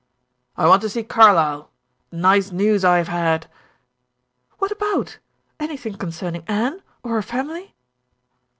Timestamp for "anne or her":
6.47-7.21